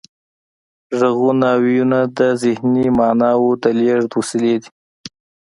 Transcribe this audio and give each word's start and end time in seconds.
غږونه 0.99 1.47
او 1.55 1.59
وییونه 1.63 1.99
د 2.17 2.19
ذهني 2.43 2.85
معناوو 2.99 3.59
د 3.63 3.65
لیږد 3.79 4.11
وسیلې 4.19 4.55
دي 4.61 4.69